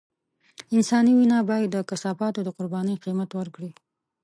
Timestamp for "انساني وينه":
0.75-1.37